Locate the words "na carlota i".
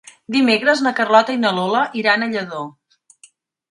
0.85-1.41